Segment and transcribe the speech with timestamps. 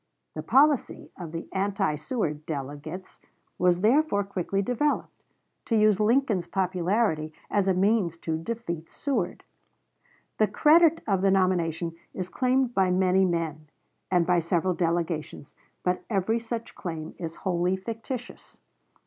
[0.33, 3.19] The policy of the anti Seward delegates
[3.59, 5.21] was therefore quickly developed
[5.65, 9.43] to use Lincoln's popularity as a means to defeat Seward.
[10.39, 13.67] The credit of the nomination is claimed by many men,
[14.09, 15.53] and by several delegations,
[15.83, 18.57] but every such claim is wholly fictitious.